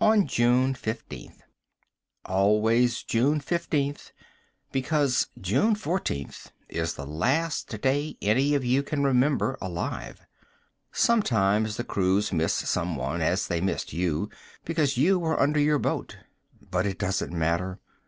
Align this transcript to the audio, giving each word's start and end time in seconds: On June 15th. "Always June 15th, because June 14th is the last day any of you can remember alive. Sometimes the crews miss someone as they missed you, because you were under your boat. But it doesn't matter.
On 0.00 0.26
June 0.26 0.74
15th. 0.74 1.42
"Always 2.24 3.04
June 3.04 3.38
15th, 3.40 4.10
because 4.72 5.28
June 5.40 5.76
14th 5.76 6.46
is 6.68 6.94
the 6.94 7.06
last 7.06 7.68
day 7.80 8.16
any 8.20 8.56
of 8.56 8.64
you 8.64 8.82
can 8.82 9.04
remember 9.04 9.56
alive. 9.60 10.26
Sometimes 10.90 11.76
the 11.76 11.84
crews 11.84 12.32
miss 12.32 12.54
someone 12.54 13.20
as 13.22 13.46
they 13.46 13.60
missed 13.60 13.92
you, 13.92 14.28
because 14.64 14.96
you 14.96 15.20
were 15.20 15.38
under 15.40 15.60
your 15.60 15.78
boat. 15.78 16.18
But 16.60 16.84
it 16.84 16.98
doesn't 16.98 17.30
matter. 17.32 17.78